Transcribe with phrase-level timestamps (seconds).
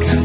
[0.00, 0.21] 가까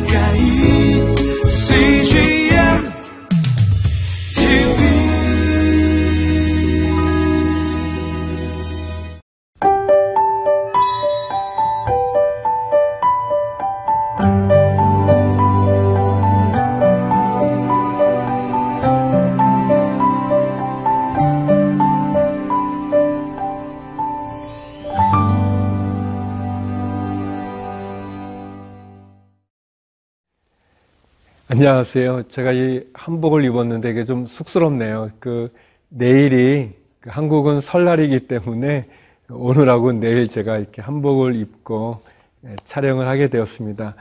[31.67, 32.23] 안녕하세요.
[32.29, 35.09] 제가 이 한복을 입었는데 이게 좀 쑥스럽네요.
[35.19, 35.51] 그
[35.89, 36.71] 내일이
[37.01, 38.85] 그 한국은 설날이기 때문에
[39.29, 41.99] 오늘하고 내일 제가 이렇게 한복을 입고
[42.45, 43.95] 예, 촬영을 하게 되었습니다.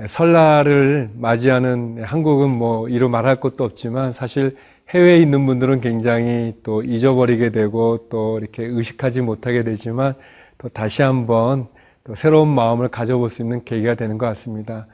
[0.00, 4.56] 예, 설날을 맞이하는 한국은 뭐 이루 말할 것도 없지만 사실
[4.88, 10.14] 해외에 있는 분들은 굉장히 또 잊어버리게 되고 또 이렇게 의식하지 못하게 되지만
[10.58, 11.68] 또 다시 한번
[12.02, 14.88] 또 새로운 마음을 가져볼 수 있는 계기가 되는 것 같습니다.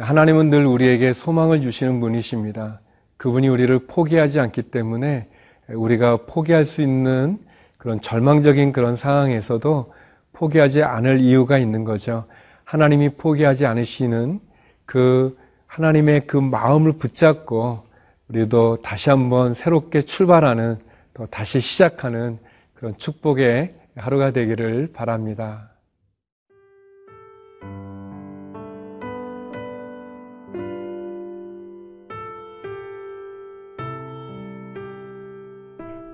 [0.00, 2.80] 하나님은 늘 우리에게 소망을 주시는 분이십니다.
[3.18, 5.28] 그분이 우리를 포기하지 않기 때문에
[5.68, 7.38] 우리가 포기할 수 있는
[7.76, 9.92] 그런 절망적인 그런 상황에서도
[10.32, 12.24] 포기하지 않을 이유가 있는 거죠.
[12.64, 14.40] 하나님이 포기하지 않으시는
[14.86, 17.82] 그 하나님의 그 마음을 붙잡고
[18.28, 20.78] 우리도 다시 한번 새롭게 출발하는
[21.14, 22.38] 또 다시 시작하는
[22.74, 25.69] 그런 축복의 하루가 되기를 바랍니다.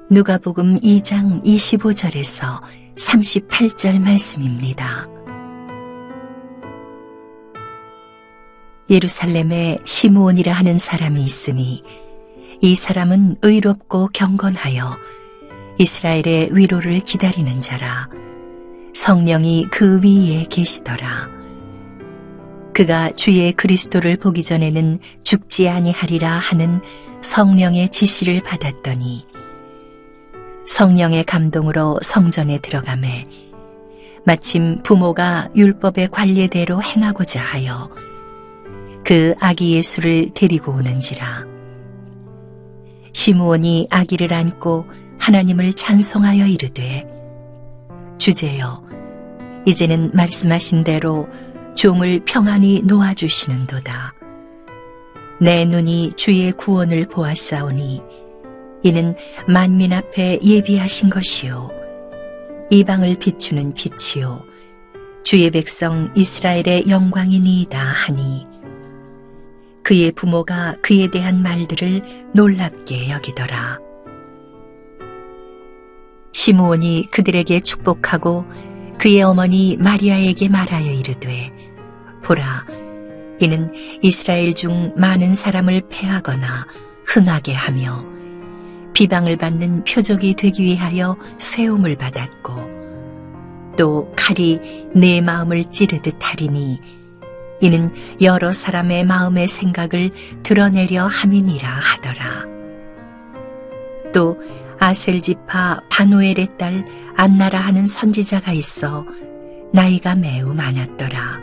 [0.08, 2.60] 누가복음 2장 25절에서
[2.96, 5.08] 38절 말씀입니다.
[8.88, 11.82] 예루살렘에 시므온이라 하는 사람이 있으니
[12.60, 14.96] 이 사람은 의롭고 경건하여
[15.78, 18.08] 이스라엘의 위로를 기다리는 자라
[18.94, 21.28] 성령이 그 위에 계시더라.
[22.72, 26.80] 그가 주의 그리스도를 보기 전에는 죽지 아니하리라 하는
[27.22, 29.26] 성령의 지시를 받았더니
[30.66, 33.26] 성령의 감동으로 성전에 들어가매
[34.24, 37.88] 마침 부모가 율법의 관례대로 행하고자 하여
[39.04, 41.44] 그 아기 예수를 데리고 오는지라.
[43.12, 44.84] 시므온이 아기를 안고
[45.18, 47.06] 하나님을 찬송하여 이르되
[48.18, 48.84] 주제여
[49.64, 51.28] 이제는 말씀하신 대로
[51.76, 54.12] 종을 평안히 놓아주시는도다.
[55.40, 58.02] 내 눈이 주의 구원을 보았사오니
[58.86, 59.16] 이는
[59.48, 61.72] 만민 앞에 예비하신 것이요.
[62.70, 64.44] 이방을 비추는 빛이요.
[65.24, 68.46] 주의 백성 이스라엘의 영광이니이다 하니
[69.82, 73.80] 그의 부모가 그에 대한 말들을 놀랍게 여기더라.
[76.30, 78.44] 시므온이 그들에게 축복하고
[78.98, 81.50] 그의 어머니 마리아에게 말하여 이르되
[82.22, 82.64] 보라
[83.40, 86.68] 이는 이스라엘 중 많은 사람을 패하거나
[87.04, 88.15] 흥하게 하며
[88.96, 94.58] 비방을 받는 표적이 되기 위하여 세움을 받았고 또 칼이
[94.94, 96.80] 내 마음을 찌르듯 하리니
[97.60, 100.12] 이는 여러 사람의 마음의 생각을
[100.42, 102.46] 드러내려 함이니라 하더라.
[104.14, 104.40] 또
[104.78, 106.86] 아셀지파 바누엘의 딸
[107.18, 109.04] 안나라 하는 선지자가 있어
[109.74, 111.40] 나이가 매우 많았더라.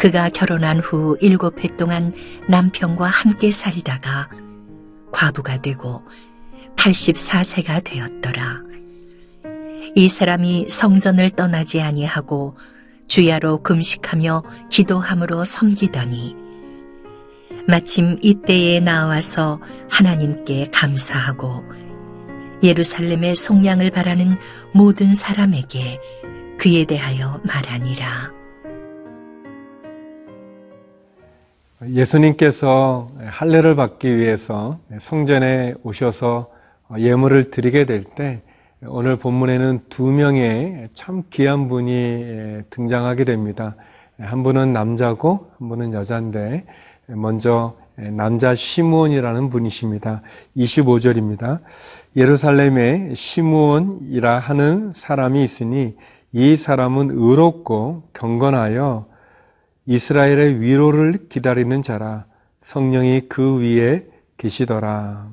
[0.00, 2.12] 그가 결혼한 후 일곱 해 동안
[2.48, 4.28] 남편과 함께 살다가
[5.14, 6.02] 과부가 되고
[6.76, 8.62] 84세가 되었더라.
[9.94, 12.56] 이 사람이 성전을 떠나지 아니하고
[13.06, 16.34] 주야로 금식하며 기도함으로 섬기더니
[17.68, 21.64] 마침 이때에 나와서 하나님께 감사하고
[22.62, 24.36] 예루살렘의 속량을 바라는
[24.72, 26.00] 모든 사람에게
[26.58, 28.43] 그에 대하여 말하니라.
[31.88, 36.50] 예수님께서 할례를 받기 위해서 성전에 오셔서
[36.96, 38.42] 예물을 드리게 될 때
[38.86, 43.76] 오늘 본문에는 두 명의 참 귀한 분이 등장하게 됩니다.
[44.18, 46.64] 한 분은 남자고 한 분은 여자인데
[47.08, 50.22] 먼저 남자 시므온이라는 분이십니다.
[50.56, 51.60] 25절입니다.
[52.16, 55.96] 예루살렘에 시므온이라 하는 사람이 있으니
[56.32, 59.06] 이 사람은 의롭고 경건하여
[59.86, 62.26] 이스라엘의 위로를 기다리는 자라
[62.62, 65.30] 성령이 그 위에 계시더라.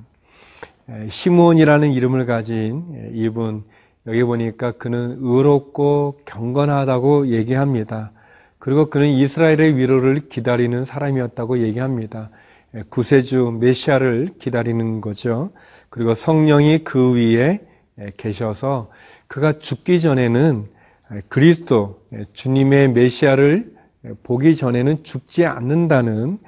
[1.10, 3.64] 시므온이라는 이름을 가진 이분
[4.08, 8.12] 여기 보니까 그는 의롭고 경건하다고 얘기합니다.
[8.60, 12.30] 그리고 그는 이스라엘의 위로를 기다리는 사람이었다고 얘기합니다.
[12.90, 15.52] 구세주 메시아를 기다리는 거죠.
[15.90, 17.62] 그리고 성령이 그 위에
[18.18, 18.90] 계셔서
[19.28, 20.66] 그가 죽기 전에는
[21.28, 22.02] 그리스도
[22.34, 23.74] 주님의 메시아를
[24.24, 26.40] 보기 전에는 죽지 않는다는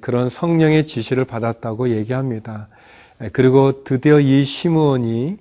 [0.00, 2.68] 그런 성령의 지시를 받았다고 얘기합니다.
[3.32, 5.38] 그리고 드디어 이 시므온이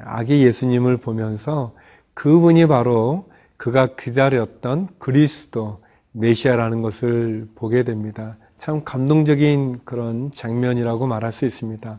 [0.00, 1.74] 아기 예수님을 보면서
[2.14, 5.80] 그분이 바로 그가 기다렸던 그리스도
[6.12, 8.36] 메시아라는 것을 보게 됩니다.
[8.56, 11.98] 참 감동적인 그런 장면이라고 말할 수 있습니다.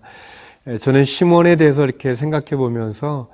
[0.79, 3.29] 저는 시몬에 대해서 이렇게 생각해 보면서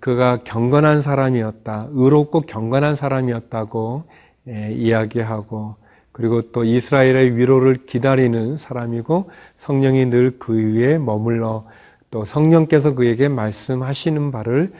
[0.00, 4.04] 그가 경건한 사람이었다, 의롭고 경건한 사람이었다고
[4.46, 5.76] 이야기하고
[6.12, 11.64] 그리고 또 이스라엘의 위로를 기다리는 사람이고 성령이 늘 그 위에 머물러
[12.10, 14.72] 또 성령께서 그에게 말씀하시는 바를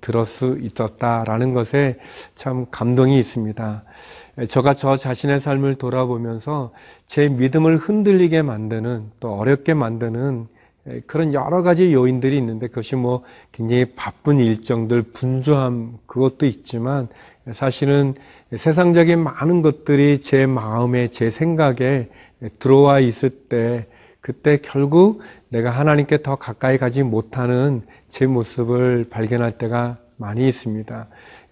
[0.00, 1.98] 들을 수 있었다라는 것에
[2.34, 3.84] 참 감동이 있습니다.
[4.48, 6.72] 저가 저 자신의 삶을 돌아보면서
[7.06, 10.48] 제 믿음을 흔들리게 만드는 또 어렵게 만드는
[11.06, 13.22] 그런 여러 가지 요인들이 있는데 그것이 뭐
[13.52, 17.08] 굉장히 바쁜 일정들, 분주함 그것도 있지만
[17.50, 18.14] 사실은
[18.54, 22.08] 세상적인 많은 것들이 제 마음에 제 생각에
[22.60, 23.86] 들어와 있을 때
[24.20, 31.08] 그때 결국 내가 하나님께 더 가까이 가지 못하는 제 모습을 발견할 때가 많이 있습니다.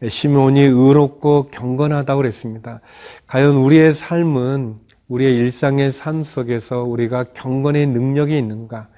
[0.09, 2.81] 시몬이 의롭고 경건하다고 그랬습니다.
[3.27, 4.77] 과연 우리의 삶은
[5.09, 8.89] 우리의 일상의 삶 속에서 우리가 경건의 능력이 있는가,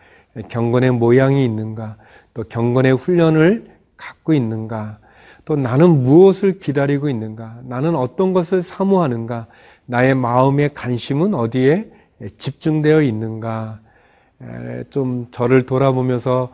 [0.51, 1.97] 경건의 모양이 있는가,
[2.35, 4.99] 또 경건의 훈련을 갖고 있는가,
[5.45, 9.47] 또 나는 무엇을 기다리고 있는가, 나는 어떤 것을 사모하는가,
[9.87, 11.91] 나의 마음의 관심은 어디에
[12.37, 13.81] 집중되어 있는가,
[14.91, 16.51] 좀 저를 돌아보면서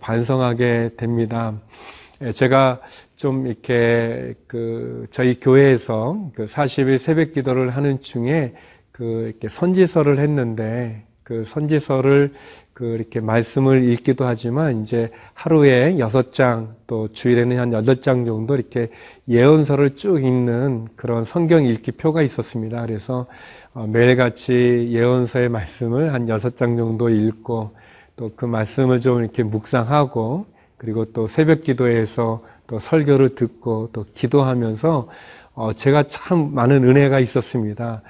[0.00, 1.54] 반성하게 됩니다.
[2.34, 2.80] 제가
[3.16, 8.54] 좀 이렇게 그 저희 교회에서 그 40일 새벽 기도를 하는 중에
[8.90, 12.32] 그 이렇게 선지서를 했는데 그 선지서를
[12.72, 18.54] 그 이렇게 말씀을 읽기도 하지만 이제 하루에 여섯 장 또 주일에는 한 여덟 장 정도
[18.54, 18.90] 이렇게
[19.26, 22.84] 예언서를 쭉 읽는 그런 성경 읽기 표가 있었습니다.
[22.84, 23.24] 그래서
[23.72, 27.70] 어, 매일같이 예언서의 말씀을 한 여섯 장 정도 읽고
[28.16, 30.44] 또 그 말씀을 좀 이렇게 묵상하고
[30.76, 35.08] 그리고 또 새벽 기도에서 또 설교를 듣고 또 기도하면서
[35.54, 38.02] 어, 제가 참 많은 은혜가 있었습니다.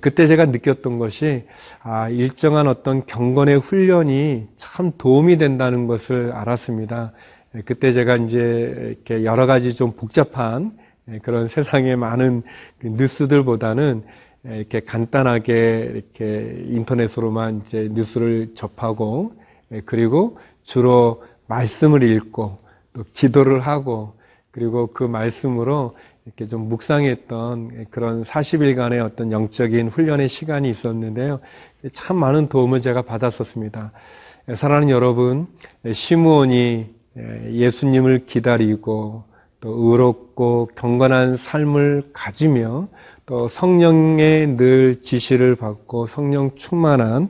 [0.00, 1.44] 그때 제가 느꼈던 것이,
[1.82, 7.12] 아, 일정한 어떤 경건의 훈련이 참 도움이 된다는 것을 알았습니다.
[7.64, 10.76] 그때 제가 이제 이렇게 여러 가지 좀 복잡한
[11.22, 12.42] 그런 세상의 많은
[12.78, 14.02] 그 뉴스들보다는
[14.44, 19.32] 이렇게 간단하게 이렇게 인터넷으로만 이제 뉴스를 접하고
[19.86, 22.58] 그리고 주로 말씀을 읽고
[22.92, 24.18] 또 기도를 하고
[24.50, 25.94] 그리고 그 말씀으로
[26.28, 31.40] 이렇게 좀 묵상했던 그런 40일간의 어떤 영적인 훈련의 시간이 있었는데요.
[31.94, 33.92] 참 많은 도움을 제가 받았었습니다.
[34.54, 35.46] 사랑하는 여러분,
[35.90, 36.86] 시므온이
[37.50, 39.24] 예수님을 기다리고
[39.60, 42.88] 또 의롭고 경건한 삶을 가지며
[43.24, 47.28] 또 성령의 늘 지시를 받고 성령 충만한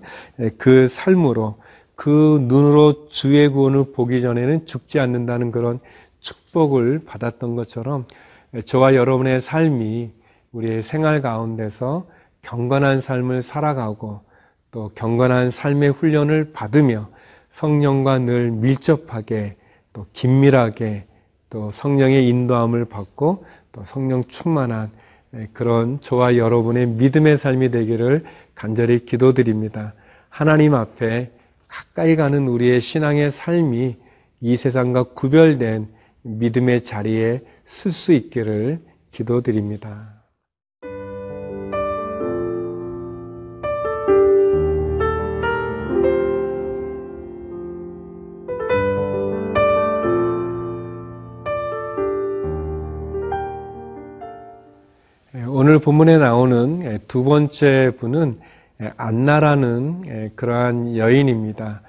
[0.58, 1.56] 그 삶으로
[1.94, 5.78] 그 눈으로 주의 구원을 보기 전에는 죽지 않는다는 그런
[6.20, 8.06] 축복을 받았던 것처럼
[8.64, 10.10] 저와 여러분의 삶이
[10.52, 12.06] 우리의 생활 가운데서
[12.42, 14.20] 경건한 삶을 살아가고
[14.70, 17.08] 또 경건한 삶의 훈련을 받으며
[17.50, 19.56] 성령과 늘 밀접하게
[19.92, 21.06] 또 긴밀하게
[21.50, 24.90] 또 성령의 인도함을 받고 또 성령 충만한
[25.52, 29.94] 그런 저와 여러분의 믿음의 삶이 되기를 간절히 기도드립니다.
[30.28, 31.30] 하나님 앞에
[31.68, 33.96] 가까이 가는 우리의 신앙의 삶이
[34.40, 35.88] 이 세상과 구별된
[36.22, 40.14] 믿음의 자리에 쓸 수 있기를 기도드립니다.
[55.46, 58.38] 오늘 본문에 나오는 두 번째 분은
[58.96, 61.82] 안나라는 그러한 여인입니다.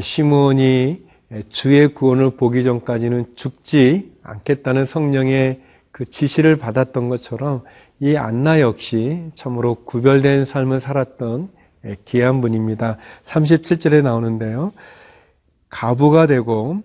[0.00, 1.05] 시몬이
[1.48, 7.62] 주의 구원을 보기 전까지는 죽지 않겠다는 성령의 그 지시를 받았던 것처럼
[8.00, 11.48] 이 안나 역시 참으로 구별된 삶을 살았던
[12.04, 12.98] 귀한 분입니다.
[13.24, 14.72] 37절에 나오는데요.
[15.68, 16.82] 가부가 되고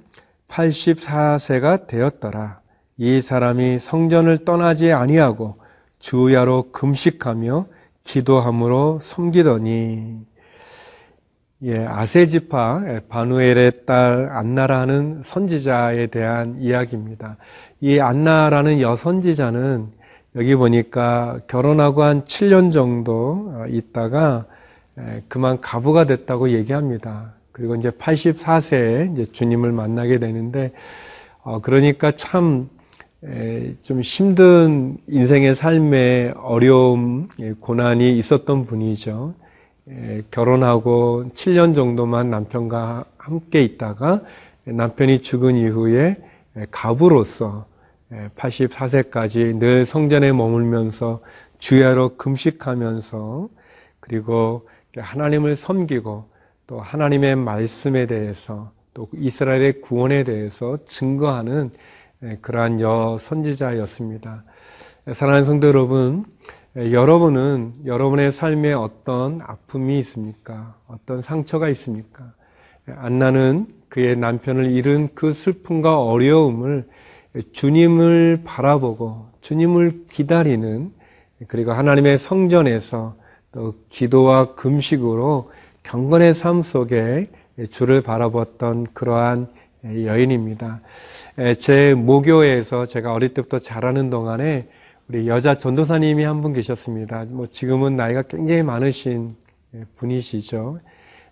[0.48, 2.62] 84세가 되었더라.
[2.98, 5.57] 이 사람이 성전을 떠나지 아니하고
[6.00, 7.67] 주야로 금식하며
[8.03, 10.30] 기도함으로 섬기더니
[11.63, 17.38] 예, 아세지파 예, 바누엘의 딸 안나라는 선지자에 대한 이야기입니다.
[17.82, 19.88] 이 안나라는 여선지자는
[20.38, 24.46] 여기 보니까 결혼하고 한 7년 정도 어, 있다가
[25.00, 27.34] 예, 그만 가부가 됐다고 얘기합니다.
[27.51, 30.72] 그리고 이제 84세에 이제 주님을 만나게 되는데,
[31.44, 32.70] 어, 그러니까 참
[33.24, 39.36] 에, 좀 힘든 인생의 삶에 어려움, 예, 고난이 있었던 분이죠.
[39.91, 44.21] 에, 결혼하고 7년 정도만 남편과 함께 있다가
[44.63, 46.17] 남편이 죽은 이후에
[46.55, 47.65] 에, 가부로서
[48.36, 51.21] 84세까지 늘 성전에 머물면서
[51.60, 53.50] 주야로 금식하면서
[54.00, 54.67] 그리고
[54.98, 56.29] 하나님을 섬기고
[56.67, 61.71] 또 하나님의 말씀에 대해서 또 이스라엘의 구원에 대해서 증거하는
[62.41, 64.43] 그러한 여 선지자였습니다.
[65.13, 66.25] 사랑하는 성도 여러분,
[66.75, 70.75] 여러분은 여러분의 삶에 어떤 아픔이 있습니까?
[70.87, 72.31] 어떤 상처가 있습니까?
[72.87, 76.87] 안나는 그의 남편을 잃은 그 슬픔과 어려움을
[77.51, 80.93] 주님을 바라보고 주님을 기다리는
[81.47, 83.15] 그리고 하나님의 성전에서
[83.51, 85.51] 또 기도와 금식으로
[85.83, 87.27] 경건의 삶 속에
[87.69, 89.49] 주를 바라봤던 그러한
[89.83, 90.79] 여인입니다.
[91.59, 94.69] 제 모교에서 제가 어릴 때부터 자라는 동안에
[95.13, 97.25] 우리 여자 전도사님이 한 분 계셨습니다.
[97.32, 99.36] 뭐 지금은 나이가 굉장히 많으신
[99.96, 100.80] 분이시죠.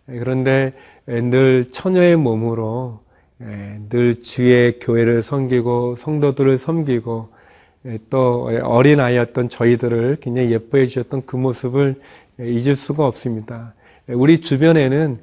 [0.06, 0.74] 그런데
[1.06, 3.00] 늘 처녀의 몸으로
[3.88, 7.30] 늘 주의 교회를 섬기고 성도들을 섬기고
[8.10, 11.96] 또 어린 아이였던 저희들을 굉장히 예뻐해 주셨던 그 모습을
[12.38, 13.76] 잊을 수가 없습니다.
[14.10, 15.20] 우리 주변에는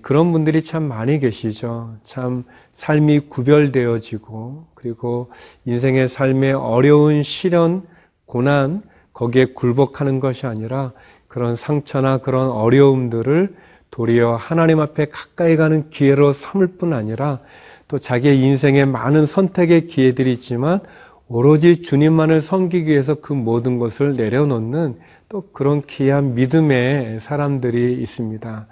[0.00, 1.96] 그런 분들이 참 많이 계시죠.
[2.04, 5.30] 참 삶이 구별되어지고 그리고
[5.66, 7.86] 인생의 삶의 어려운 시련,
[8.28, 8.82] 고난
[9.12, 10.92] 거기에 굴복하는 것이 아니라
[11.26, 13.54] 그런 상처나 그런 어려움들을
[13.90, 17.40] 도리어 하나님 앞에 가까이 가는 기회로 삼을 뿐 아니라
[17.88, 20.80] 또 자기의 인생에 많은 선택의 기회들이 있지만
[21.26, 28.66] 오로지 주님만을 섬기기 위해서 그 모든 것을 내려놓는 또 그런 귀한 믿음의 사람들이 있습니다.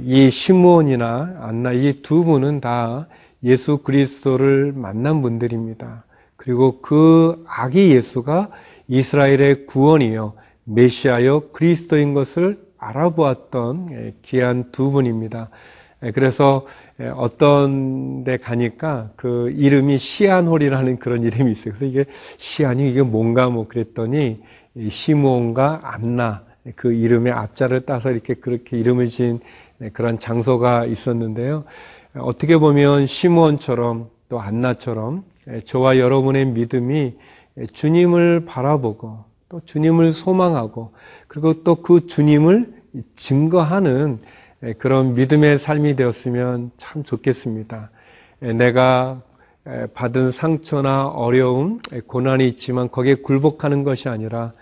[0.00, 3.08] 이 시므온이나 안나 이 두 분은 다
[3.42, 6.04] 예수 그리스도를 만난 분들입니다.
[6.42, 8.50] 그리고 그 아기 예수가
[8.88, 10.32] 이스라엘의 구원이요
[10.64, 15.50] 메시아요 그리스도인 것을 알아보았던 귀한 두 분입니다.
[16.14, 16.66] 그래서
[17.14, 21.74] 어떤 데 가니까 그 이름이 시안홀이라는 그런 이름이 있어요.
[21.74, 22.06] 그래서 이게
[22.38, 24.40] 시안이 이게 뭔가 뭐 그랬더니
[24.88, 26.42] 시므온과 안나
[26.74, 29.38] 그 이름의 앞자를 따서 이렇게 그렇게 이름을 지은
[29.92, 31.62] 그런 장소가 있었는데요.
[32.16, 35.30] 어떻게 보면 시므온처럼 또 안나처럼
[35.64, 37.14] 저와 여러분의 믿음이
[37.72, 40.92] 주님을 바라보고 또 주님을 소망하고
[41.28, 42.72] 그리고 또 그 주님을
[43.14, 44.20] 증거하는
[44.78, 47.90] 그런 믿음의 삶이 되었으면 참 좋겠습니다.
[48.40, 49.22] 내가
[49.94, 54.52] 받은 상처나 어려움, 고난이 있지만 거기에 굴복하는 것이 아니라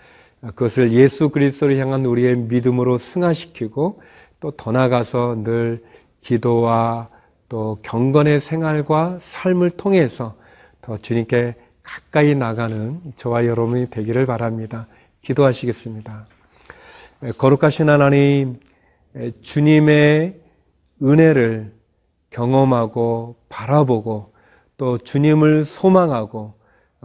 [0.41, 4.01] 그것을 예수 그리스도를 향한 우리의 믿음으로 승화시키고
[4.39, 5.83] 또 더 나아가서 늘
[6.21, 7.09] 기도와
[7.47, 10.35] 또 경건의 생활과 삶을 통해서
[10.81, 14.87] 더 주님께 가까이 나가는 저와 여러분이 되기를 바랍니다.
[15.21, 16.25] 기도하시겠습니다.
[17.37, 18.59] 거룩하신 하나님,
[19.41, 20.39] 주님의
[21.03, 21.73] 은혜를
[22.29, 24.33] 경험하고 바라보고
[24.77, 26.53] 또 주님을 소망하고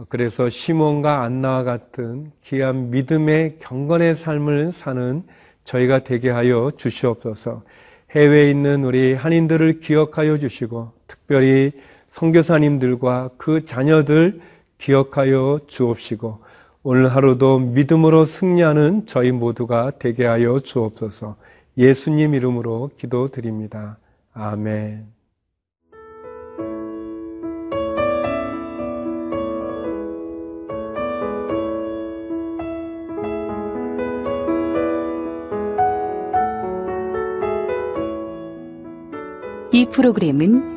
[0.09, 5.23] 그래서 시몬과 안나와 같은 귀한 믿음의 경건의 삶을 사는
[5.63, 7.63] 저희가 되게 하여 주시옵소서.
[8.11, 11.73] 해외에 있는 우리 한인들을 기억하여 주시고 특별히
[12.07, 14.39] 선교사님들과 그 자녀들
[14.77, 16.39] 기억하여 주옵시고
[16.83, 21.35] 오늘 하루도 믿음으로 승리하는 저희 모두가 되게 하여 주옵소서.
[21.77, 23.97] 예수님 이름으로 기도드립니다.
[24.33, 25.07] 아멘.
[39.73, 40.76] 이 프로그램은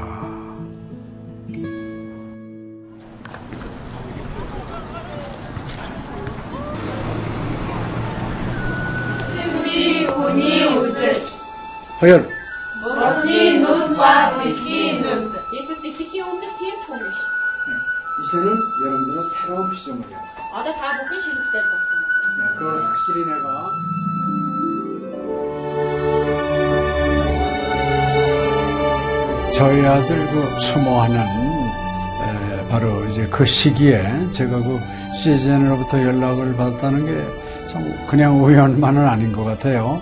[12.01, 12.21] Hayır.
[12.83, 15.35] Botinut var bikinut.
[15.51, 17.15] Yesus dikdiki ummet diye çoğumuş.
[18.23, 20.19] 이제는 여러분들은 새로운 시점을 해요.
[20.53, 22.53] 아다 다 복근 시립들 봤어.
[22.59, 23.71] 그걸 확실히 내가
[29.55, 34.79] 저희 아들 그 추모하는 에, 바로 이제 그 시기에 제가 그
[35.13, 40.01] 시즌으로부터 연락을 받았다는 게 참 그냥 우연만은 아닌 것 같아요.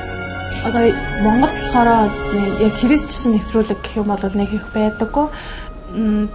[0.65, 5.27] Одоо Монгол болохоор нэг яг христчсэн нэвтрүүлэг гэх юм бол нэг их байдаггүй.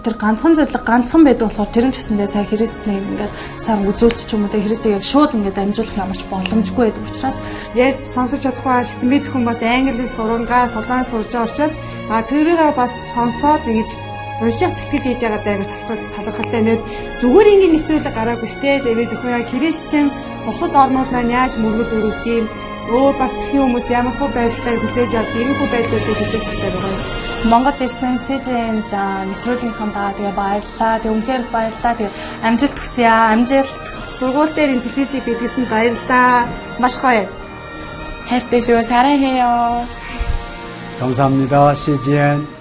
[0.02, 4.28] Тэр ганцхан зөвлөг ганцхан байдаг болохоор тэр нь ч гэсэндээ сая христнийг ингээд сайн үзүүлч
[4.28, 7.38] ч юм уу тэ христийг яг шууд ингээд амжуулах ямарч боломжгүй байдаг учраас
[7.72, 11.74] ярьж сонсож чадахгүй гэсэн мэд хүн бас англи сурангаа судаан сурж байгаа учраас
[12.12, 13.90] а тэрийг бас сонсоод ингэж
[14.44, 15.56] унших тэтгэл хийж байгаа даа
[16.12, 16.82] талархалтай нэт
[17.24, 20.06] зүгээр ингээд нэвтрүүлэг гараагүй штэ тэгээд өхөө яа христчэн
[20.44, 22.44] бусад орнууд маань яаж мөргөл өрөвд юм
[22.91, 26.93] өөр бас тхэн хүмүүс ямар хөө байдлаар хүлээж авд ийм хөө байдлуудыг хүлээж авдаг байгаа
[26.95, 27.03] юм.
[27.51, 28.93] Монгол ирсэн СЖН-д
[29.29, 30.93] нэвтрүүлгийнхаа даа тэгээ баярлаа.
[31.01, 31.93] Тэг үнхээр их баярлаа.
[31.97, 32.09] Тэг
[32.47, 33.33] амжилт хүсье аа.
[33.33, 33.73] Амжилт.
[34.17, 36.45] Сургууль дээр ин телевизийг бидлсэн баярлаа.
[36.77, 37.25] Маш гоё.
[38.29, 38.81] хайртай шүү.
[38.83, 39.83] 사랑해요.
[40.99, 41.75] 감사합니다.
[41.75, 42.54] CGN